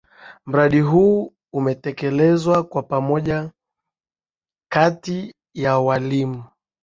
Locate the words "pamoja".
2.83-3.51